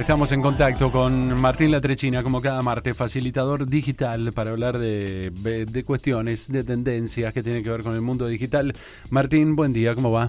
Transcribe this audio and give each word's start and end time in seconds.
Estamos 0.00 0.32
en 0.32 0.40
contacto 0.40 0.90
con 0.90 1.38
Martín 1.38 1.70
Latrechina, 1.70 2.22
como 2.22 2.40
cada 2.40 2.62
martes, 2.62 2.96
facilitador 2.96 3.66
digital 3.66 4.32
para 4.32 4.50
hablar 4.50 4.78
de, 4.78 5.30
de 5.30 5.84
cuestiones, 5.84 6.50
de 6.50 6.64
tendencias 6.64 7.34
que 7.34 7.42
tienen 7.42 7.62
que 7.62 7.70
ver 7.70 7.82
con 7.82 7.94
el 7.94 8.00
mundo 8.00 8.26
digital. 8.26 8.72
Martín, 9.10 9.54
buen 9.54 9.74
día, 9.74 9.94
¿cómo 9.94 10.10
va? 10.10 10.28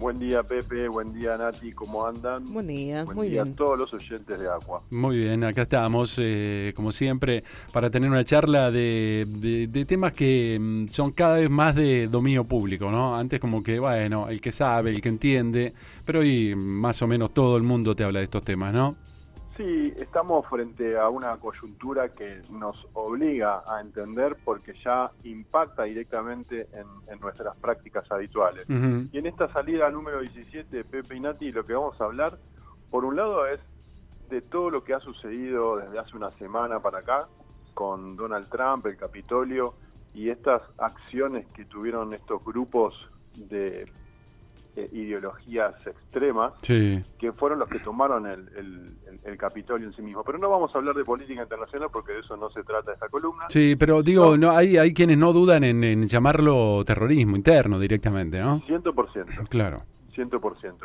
Buen 0.00 0.18
día 0.18 0.42
Pepe, 0.42 0.88
buen 0.88 1.12
día 1.12 1.36
Nati, 1.36 1.72
¿cómo 1.72 2.06
andan? 2.06 2.42
Buen 2.52 2.66
día, 2.66 3.04
buen 3.04 3.16
muy 3.18 3.28
día 3.28 3.42
bien. 3.42 3.52
a 3.52 3.56
todos 3.56 3.78
los 3.78 3.92
oyentes 3.92 4.38
de 4.38 4.48
Agua. 4.48 4.82
Muy 4.90 5.18
bien, 5.18 5.44
acá 5.44 5.62
estamos, 5.62 6.14
eh, 6.18 6.72
como 6.74 6.90
siempre, 6.90 7.44
para 7.70 7.90
tener 7.90 8.08
una 8.10 8.24
charla 8.24 8.70
de, 8.70 9.26
de- 9.28 9.66
de 9.68 9.84
temas 9.84 10.12
que 10.14 10.58
mm, 10.60 10.88
son 10.88 11.12
cada 11.12 11.34
vez 11.36 11.50
más 11.50 11.74
de 11.76 12.08
dominio 12.08 12.44
público, 12.44 12.90
¿no? 12.90 13.14
Antes 13.16 13.40
como 13.40 13.62
que, 13.62 13.78
bueno, 13.78 14.28
el 14.28 14.40
que 14.40 14.52
sabe, 14.52 14.90
el 14.90 15.00
que 15.02 15.10
entiende, 15.10 15.74
pero 16.04 16.20
hoy 16.20 16.54
más 16.56 17.02
o 17.02 17.06
menos 17.06 17.32
todo 17.34 17.56
el 17.56 17.62
mundo 17.62 17.94
te 17.94 18.02
habla 18.04 18.20
de 18.20 18.24
estos 18.24 18.42
temas, 18.42 18.72
¿no? 18.74 18.96
Sí, 19.60 19.92
estamos 19.98 20.46
frente 20.46 20.98
a 20.98 21.10
una 21.10 21.36
coyuntura 21.36 22.08
que 22.08 22.40
nos 22.50 22.88
obliga 22.94 23.60
a 23.66 23.82
entender 23.82 24.38
porque 24.42 24.72
ya 24.82 25.10
impacta 25.24 25.82
directamente 25.82 26.66
en, 26.72 26.86
en 27.12 27.20
nuestras 27.20 27.54
prácticas 27.58 28.10
habituales. 28.10 28.64
Y 29.12 29.18
en 29.18 29.26
esta 29.26 29.52
salida 29.52 29.90
número 29.90 30.20
17 30.20 30.74
de 30.74 30.82
Pepe 30.82 31.16
y 31.16 31.20
Nati 31.20 31.52
lo 31.52 31.62
que 31.62 31.74
vamos 31.74 32.00
a 32.00 32.04
hablar, 32.04 32.38
por 32.90 33.04
un 33.04 33.16
lado 33.16 33.46
es 33.46 33.60
de 34.30 34.40
todo 34.40 34.70
lo 34.70 34.82
que 34.82 34.94
ha 34.94 35.00
sucedido 35.00 35.76
desde 35.76 35.98
hace 35.98 36.16
una 36.16 36.30
semana 36.30 36.80
para 36.80 37.00
acá 37.00 37.28
con 37.74 38.16
Donald 38.16 38.48
Trump, 38.48 38.86
el 38.86 38.96
Capitolio 38.96 39.74
y 40.14 40.30
estas 40.30 40.62
acciones 40.78 41.46
que 41.52 41.66
tuvieron 41.66 42.14
estos 42.14 42.42
grupos 42.42 42.94
de 43.36 43.84
eh, 44.84 44.88
ideologías 44.92 45.86
extremas 45.86 46.52
Sí. 46.62 47.00
que 47.18 47.32
fueron 47.32 47.58
los 47.58 47.68
que 47.68 47.78
tomaron 47.80 48.26
el, 48.26 48.48
el- 48.56 48.96
el- 49.06 49.20
el 49.24 49.36
Capitolio 49.36 49.86
en 49.86 49.92
sí 49.92 50.02
mismo. 50.02 50.22
Pero 50.24 50.38
no 50.38 50.48
vamos 50.50 50.74
a 50.74 50.78
hablar 50.78 50.94
de 50.94 51.04
política 51.04 51.42
internacional 51.42 51.88
porque 51.92 52.12
de 52.12 52.20
eso 52.20 52.36
no 52.36 52.50
se 52.50 52.62
trata 52.62 52.92
esta 52.92 53.08
columna. 53.08 53.44
Sí, 53.48 53.76
pero 53.76 54.02
digo, 54.02 54.36
no, 54.36 54.50
hay, 54.50 54.76
hay 54.76 54.92
quienes 54.94 55.18
no 55.18 55.32
dudan 55.32 55.64
en, 55.64 55.82
en 55.84 56.08
llamarlo 56.08 56.84
terrorismo 56.84 57.36
interno 57.36 57.78
directamente, 57.78 58.38
¿no? 58.40 58.60
100%. 58.62 59.48
Claro. 59.48 59.82
100%. 60.14 60.76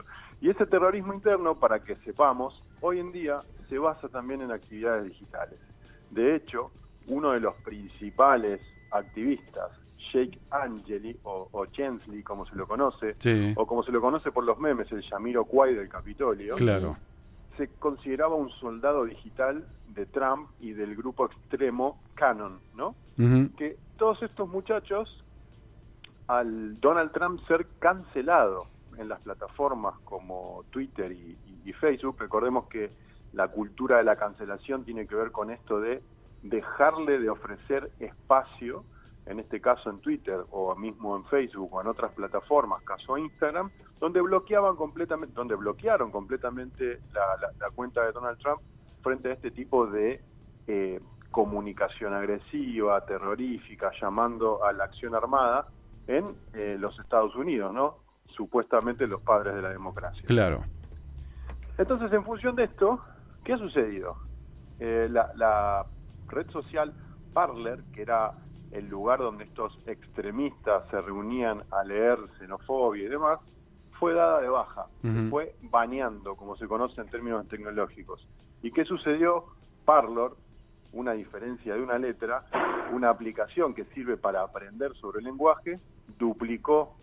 Y 0.42 0.50
ese 0.50 0.66
terrorismo 0.66 1.14
interno, 1.14 1.56
para 1.56 1.80
que 1.80 1.96
sepamos, 1.96 2.68
hoy 2.82 3.00
en 3.00 3.12
día 3.12 3.38
se 3.70 3.78
basa 3.80 4.08
también 4.10 4.42
en 4.42 4.52
actividades 4.52 5.06
digitales. 5.06 5.60
De 6.12 6.36
hecho, 6.36 6.72
uno 7.08 7.32
de 7.32 7.40
los 7.40 7.56
principales 7.56 8.62
activistas, 8.92 9.72
Sheikh 9.98 10.40
Angeli 10.52 11.18
o, 11.24 11.48
o 11.52 11.66
Chensley, 11.68 12.24
como 12.24 12.46
se 12.46 12.56
lo 12.56 12.68
conoce, 12.68 13.16
Sí. 13.20 13.54
o 13.56 13.66
como 13.66 13.84
se 13.84 13.92
lo 13.92 14.00
conoce 14.02 14.32
por 14.32 14.44
los 14.44 14.58
memes, 14.60 14.92
el 14.92 15.02
Yamiro 15.02 15.46
Kwai 15.46 15.74
del 15.76 15.90
Capitolio, 15.90 16.56
Claro. 16.56 16.98
se 17.58 17.68
consideraba 17.80 18.36
un 18.36 18.50
soldado 18.52 19.06
digital 19.06 19.66
de 19.90 20.06
Trump 20.06 20.50
y 20.60 20.74
del 20.74 20.96
grupo 20.96 21.26
extremo 21.26 22.00
Canon, 22.16 22.60
¿no? 22.76 22.96
Que 23.58 23.78
todos 23.98 24.22
estos 24.24 24.48
muchachos, 24.50 25.24
al 26.28 26.80
Donald 26.80 27.12
Trump 27.12 27.40
ser 27.48 27.68
cancelado 27.80 28.66
en 28.98 29.10
las 29.10 29.22
plataformas 29.22 29.96
como 30.04 30.64
Twitter 30.70 31.12
y, 31.12 31.38
y- 31.46 31.70
y 31.70 31.74
Facebook, 31.74 32.18
recordemos 32.20 32.68
que 32.68 32.92
la 33.34 33.48
cultura 33.50 33.98
de 33.98 34.04
la 34.04 34.16
cancelación 34.16 34.84
tiene 34.86 35.06
que 35.08 35.16
ver 35.16 35.32
con 35.32 35.50
esto 35.52 35.80
de 35.80 36.02
dejarle 36.50 37.20
de 37.20 37.30
ofrecer 37.30 37.92
espacio, 38.00 38.86
en 39.26 39.40
este 39.40 39.60
caso 39.60 39.90
en 39.90 40.00
Twitter 40.00 40.40
o 40.52 40.76
mismo 40.76 41.16
en 41.16 41.26
Facebook 41.26 41.74
o 41.74 41.82
en 41.82 41.88
otras 41.88 42.12
plataformas, 42.14 42.84
caso 42.84 43.18
Instagram, 43.18 43.72
donde 44.00 44.22
bloqueaban 44.22 44.76
completamente, 44.76 45.34
donde 45.34 45.56
bloquearon 45.56 46.12
completamente 46.12 47.02
la, 47.12 47.22
la- 47.42 47.52
la 47.60 47.72
cuenta 47.72 48.04
de 48.06 48.12
Donald 48.12 48.38
Trump 48.38 48.62
frente 49.02 49.30
a 49.30 49.34
este 49.34 49.50
tipo 49.52 49.88
de 49.88 50.24
eh, 50.68 51.00
comunicación 51.32 52.14
agresiva, 52.14 53.04
terrorífica, 53.06 53.92
llamando 54.00 54.64
a 54.64 54.72
la 54.72 54.84
acción 54.84 55.16
armada 55.16 55.68
en 56.08 56.26
eh, 56.54 56.78
los 56.80 56.98
Estados 57.00 57.36
Unidos, 57.36 57.74
¿no? 57.74 57.98
Supuestamente 58.28 59.08
los 59.08 59.22
padres 59.22 59.56
de 59.56 59.62
la 59.64 59.70
democracia. 59.70 60.24
Claro. 60.28 60.64
Entonces, 61.78 62.12
en 62.14 62.24
función 62.24 62.56
de 62.56 62.66
esto, 62.66 63.02
¿qué 63.44 63.54
ha 63.54 63.58
sucedido? 63.58 64.18
Eh, 64.80 65.08
la, 65.10 65.30
la 65.36 65.86
red 66.28 66.50
social 66.50 66.94
Parler, 67.34 67.84
que 67.94 68.02
era 68.02 68.32
el 68.72 68.90
lugar 68.90 69.20
donde 69.20 69.44
estos 69.44 69.78
extremistas 69.88 70.84
se 70.90 71.02
reunían 71.02 71.64
a 71.72 71.84
leer 71.84 72.18
xenofobia 72.38 73.06
y 73.06 73.10
demás, 73.10 73.40
fue 74.00 74.14
dada 74.14 74.42
de 74.42 74.50
baja, 74.50 74.88
se 75.02 75.30
fue 75.30 75.56
baneando, 75.72 76.36
como 76.36 76.56
se 76.58 76.68
conoce 76.68 77.00
en 77.02 77.08
términos 77.08 77.48
tecnológicos. 77.48 78.28
¿Y 78.62 78.72
qué 78.72 78.84
sucedió? 78.84 79.46
Parler, 79.86 80.32
una 80.92 81.14
diferencia 81.14 81.76
de 81.76 81.82
una 81.82 81.98
letra, 81.98 82.44
una 82.92 83.10
aplicación 83.10 83.74
que 83.74 83.86
sirve 83.86 84.18
para 84.18 84.42
aprender 84.42 84.94
sobre 84.96 85.20
el 85.20 85.26
lenguaje, 85.26 85.80
duplicó 86.18 86.98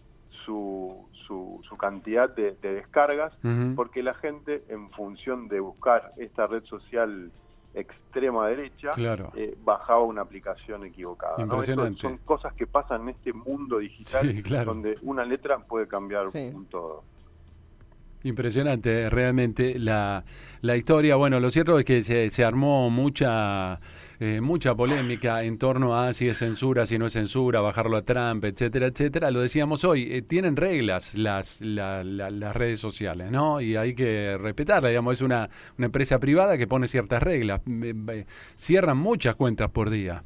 su, 0.44 1.09
su, 1.12 1.60
su 1.66 1.77
cantidad 1.77 2.28
de, 2.28 2.56
de 2.60 2.75
descargas 2.75 3.33
porque 3.77 4.03
la 4.03 4.15
gente, 4.15 4.65
en 4.69 4.91
función 4.91 5.49
de 5.49 5.60
buscar 5.60 6.10
esta 6.19 6.47
red 6.47 6.65
social 6.65 7.31
extrema 7.75 8.49
derecha, 8.49 8.93
Claro. 8.93 9.33
eh, 9.34 9.56
bajaba 9.65 10.03
una 10.03 10.22
aplicación 10.22 10.84
equivocada. 10.84 11.37
¿no? 11.38 11.44
Impresionante. 11.44 11.93
Esto 11.94 12.09
son 12.09 12.19
cosas 12.19 12.53
que 12.55 12.66
pasan 12.66 13.03
en 13.03 13.09
este 13.10 13.33
mundo 13.33 13.78
digital 13.78 14.31
Sí, 14.31 14.43
claro. 14.43 14.66
donde 14.75 14.99
una 15.03 15.25
letra 15.25 15.59
puede 15.60 15.88
cambiar 15.88 16.31
Sí. 16.31 16.50
un 16.55 16.66
todo. 16.66 17.03
Impresionante, 18.25 19.10
realmente 19.10 19.78
la, 19.78 20.22
la 20.60 20.77
historia. 20.77 21.16
Bueno, 21.16 21.41
lo 21.41 21.50
cierto 21.50 21.77
es 21.78 21.84
que 21.84 22.03
se, 22.03 22.31
se 22.31 22.44
armó 22.44 22.88
mucha 22.88 23.81
eh, 24.25 24.41
mucha 24.41 24.72
polémica 24.77 25.43
en 25.43 25.59
torno 25.59 25.99
a 25.99 26.12
si 26.12 26.28
es 26.28 26.38
censura, 26.38 26.87
si 26.87 26.97
no 26.97 27.06
es 27.06 27.12
censura, 27.12 27.60
bajarlo 27.60 27.97
a 27.97 28.03
Trump, 28.03 28.44
etcétera, 28.44 28.87
etcétera. 28.87 29.33
Lo 29.33 29.41
decíamos 29.41 29.83
hoy, 29.84 30.12
eh, 30.12 30.22
tienen 30.22 30.55
reglas 30.55 31.16
las, 31.16 31.60
la- 31.60 32.05
la- 32.05 32.31
las 32.31 32.55
redes 32.55 32.78
sociales, 32.78 33.33
¿no? 33.33 33.60
Y 33.60 33.75
hay 33.75 33.97
que 33.97 34.38
respetarlas. 34.38 34.91
Digamos, 34.91 35.15
es 35.15 35.22
una, 35.22 35.50
una 35.77 35.87
empresa 35.87 36.21
privada 36.21 36.56
que 36.56 36.69
pone 36.69 36.87
ciertas 36.87 37.21
reglas. 37.21 37.62
Me- 37.66 37.94
me- 37.94 38.27
Cierran 38.55 38.97
muchas 38.97 39.34
cuentas 39.34 39.71
por 39.72 39.91
día. 39.91 40.22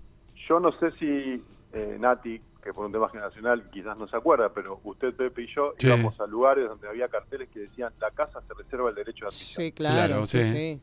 Yo 0.47 0.61
no 0.61 0.73
sé 0.73 0.91
si 0.99 1.43
eh, 1.73 1.97
Nati, 1.99 2.39
que 2.63 2.73
por 2.75 2.84
un 2.84 2.93
tema 2.93 3.09
generacional 3.09 3.71
quizás 3.71 3.97
no 3.97 4.07
se 4.09 4.17
acuerda, 4.17 4.51
pero 4.53 4.78
usted, 4.84 5.15
Pepe 5.15 5.43
y 5.45 5.47
yo 5.47 5.73
Sí. 5.78 5.87
íbamos 5.87 6.21
a 6.21 6.27
lugares 6.27 6.69
donde 6.69 6.87
había 6.87 7.09
carteles 7.09 7.49
que 7.49 7.61
decían 7.61 7.93
la 8.01 8.11
casa 8.11 8.41
se 8.47 8.53
reserva 8.53 8.91
el 8.91 8.95
derecho 8.95 9.25
de 9.25 9.28
admisión. 9.28 9.65
Sí, 9.65 9.73
claro, 9.73 9.95
Claro, 10.07 10.27
sí, 10.27 10.43
sí. 10.43 10.51
sí. 10.53 10.81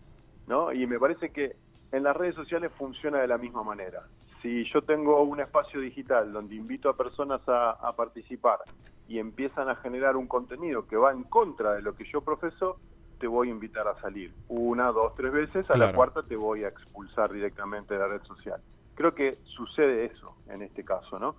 ¿no? 0.48 0.74
Y 0.74 0.88
me 0.88 0.98
parece 1.00 1.30
que 1.30 1.56
en 1.94 2.04
las 2.04 2.18
redes 2.18 2.36
sociales 2.36 2.72
funciona 2.78 3.20
de 3.22 3.28
la 3.28 3.38
misma 3.38 3.64
manera. 3.64 4.02
Si 4.42 4.66
yo 4.74 4.82
tengo 4.82 5.22
un 5.24 5.40
espacio 5.40 5.80
digital 5.80 6.34
donde 6.34 6.56
invito 6.56 6.90
a 6.90 6.98
personas 6.98 7.48
a, 7.48 7.72
a 7.72 7.96
participar 7.96 8.60
y 9.08 9.20
empiezan 9.20 9.70
a 9.70 9.76
generar 9.76 10.18
un 10.18 10.28
contenido 10.28 10.86
que 10.88 10.98
va 10.98 11.12
en 11.12 11.24
contra 11.24 11.74
de 11.74 11.82
lo 11.82 11.96
que 11.96 12.04
yo 12.12 12.22
profeso, 12.22 12.80
te 13.20 13.28
voy 13.28 13.48
a 13.50 13.52
invitar 13.52 13.88
a 13.88 13.96
salir. 14.02 14.34
Una, 14.50 14.92
dos, 14.92 15.14
tres 15.16 15.32
veces, 15.32 15.70
a 15.70 15.76
Claro. 15.76 15.92
la 15.92 15.96
cuarta 15.96 16.24
te 16.24 16.36
voy 16.36 16.64
a 16.64 16.68
expulsar 16.68 17.32
directamente 17.32 17.94
de 17.94 18.00
la 18.00 18.08
red 18.08 18.24
social. 18.24 18.60
Creo 18.96 19.14
que 19.14 19.38
sucede 19.46 20.06
eso 20.06 20.36
en 20.48 20.62
este 20.64 20.84
caso, 20.84 21.20
¿no? 21.20 21.36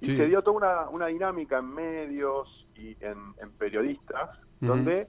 Y 0.00 0.06
Sí. 0.06 0.16
se 0.16 0.26
dio 0.26 0.42
toda 0.42 0.56
una, 0.56 0.88
una 0.90 1.06
dinámica 1.06 1.58
en 1.58 1.72
medios 1.72 2.68
y 2.74 2.96
en, 3.02 3.16
en 3.40 3.52
periodistas, 3.56 4.30
donde 4.60 5.06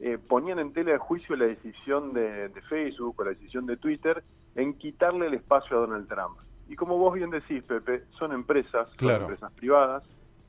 eh, 0.00 0.18
ponían 0.18 0.58
en 0.58 0.72
tela 0.72 0.92
de 0.92 0.98
juicio 0.98 1.36
la 1.36 1.46
decisión 1.46 2.12
de, 2.12 2.48
de 2.48 2.60
Facebook 2.62 3.14
o 3.18 3.24
la 3.24 3.30
decisión 3.30 3.66
de 3.66 3.76
Twitter 3.76 4.22
en 4.54 4.74
quitarle 4.74 5.26
el 5.26 5.34
espacio 5.34 5.76
a 5.76 5.80
Donald 5.80 6.08
Trump. 6.08 6.38
Y 6.68 6.74
como 6.76 6.98
vos 6.98 7.14
bien 7.14 7.30
decís, 7.30 7.62
Pepe, 7.64 8.02
son 8.18 8.32
empresas, 8.32 8.90
Claro. 8.96 9.20
son 9.20 9.30
empresas 9.32 9.52
privadas, 9.52 10.02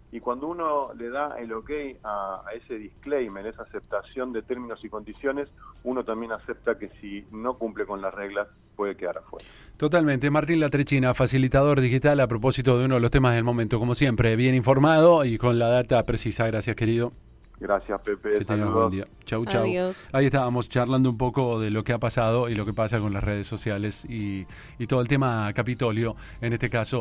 y 0.10 0.22
cuando 0.22 0.48
uno 0.48 0.94
le 0.98 1.10
da 1.10 1.38
el 1.38 1.52
ok 1.52 1.70
a, 2.04 2.42
a 2.48 2.54
ese 2.54 2.76
disclaimer, 2.78 3.46
esa 3.46 3.64
aceptación 3.64 4.32
de 4.32 4.42
términos 4.42 4.84
y 4.86 4.90
condiciones, 4.90 5.50
uno 5.84 6.04
también 6.06 6.32
acepta 6.32 6.78
que 6.80 6.90
si 7.02 7.26
no 7.32 7.58
cumple 7.58 7.86
con 7.86 8.02
las 8.02 8.14
reglas 8.14 8.48
puede 8.78 8.96
quedar 8.96 9.18
afuera. 9.18 9.46
Totalmente. 9.76 10.30
Martín 10.32 10.62
Latrechina, 10.62 11.14
facilitador 11.14 11.82
digital 11.82 12.20
a 12.22 12.28
propósito 12.28 12.80
de 12.80 12.86
uno 12.86 12.96
de 12.96 13.02
los 13.02 13.12
temas 13.12 13.36
del 13.36 13.44
momento. 13.44 13.80
Como 13.80 13.96
siempre, 13.96 14.36
bien 14.38 14.56
informado 14.56 15.26
y 15.26 15.38
con 15.38 15.60
la 15.60 15.68
data 15.68 16.02
precisa. 16.04 16.48
Gracias, 16.48 16.76
querido. 16.78 17.12
Gracias, 17.60 18.02
Pepe. 18.02 18.40
Que 18.40 18.46
tengas 18.46 18.72
buen 18.72 18.92
día. 18.92 19.08
Chau, 19.26 19.44
chau. 19.46 19.64
Adiós. 19.64 20.08
Ahí 20.14 20.28
estábamos 20.28 20.70
charlando 20.70 21.10
un 21.10 21.18
poco 21.18 21.60
de 21.60 21.72
lo 21.72 21.84
que 21.84 21.92
ha 21.92 21.98
pasado 21.98 22.50
y 22.50 22.56
lo 22.56 22.66
que 22.66 22.74
pasa 22.74 23.00
con 23.00 23.14
las 23.14 23.24
redes 23.24 23.48
sociales 23.48 24.06
y, 24.06 24.46
y 24.78 24.88
todo 24.88 25.02
el 25.02 25.08
tema 25.08 25.52
Capitolio, 25.54 26.16
en 26.42 26.54
este 26.54 26.70
caso. 26.70 26.96